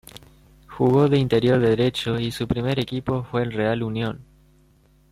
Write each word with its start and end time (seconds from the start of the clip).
Jugó 0.65 1.07
de 1.09 1.19
interior 1.19 1.59
derecho 1.59 2.19
y 2.19 2.31
su 2.31 2.47
primer 2.47 2.79
equipo 2.79 3.23
fue 3.25 3.43
el 3.43 3.51
Real 3.53 3.83
Unión. 3.83 4.25